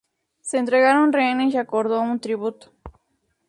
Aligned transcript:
Se 0.41 0.57
entregaron 0.57 1.13
rehenes 1.13 1.53
y 1.53 1.57
acordó 1.57 2.01
un 2.01 2.19
tributo. 2.19 2.71